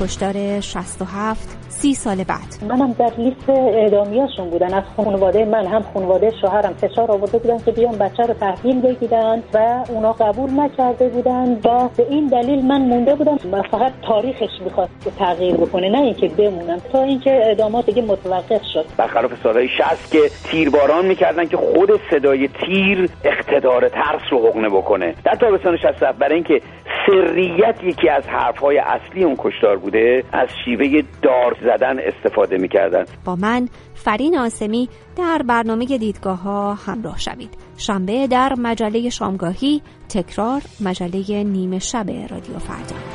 [0.00, 2.72] کشدار 67 سی سال بعد.
[2.72, 4.74] منم در لیست اعدامیاشون بودن.
[4.74, 9.42] از خانواده من هم خانواده شوهرم فشار آورده بودن که بیان بچه رو تحویل بگیرن
[9.54, 11.52] و اونا قبول نکرده بودن.
[11.64, 13.38] و به این دلیل من مونده بودم.
[13.52, 16.78] و فقط تاریخش می‌خواست تغییر بکنه نه اینکه بمونم.
[16.92, 18.84] تا اینکه اعدامات دیگه متوقف شد.
[18.96, 25.14] برخلاف سالهای 60 که تیرباران می‌کردن که خود صدای تیر اقتدار ترس رو حقنه بکنه.
[25.24, 26.60] در تابستان 67 برای اینکه
[27.06, 33.04] سریت یکی از حرفهای اصلی اون کشتار بوده از شیوه دار زدن استفاده می‌کردن.
[33.24, 37.50] با من فرین آسمی در برنامه دیدگاه ها همراه شوید.
[37.76, 43.13] شنبه در مجله شامگاهی تکرار مجله نیمه شب رادیو فردا.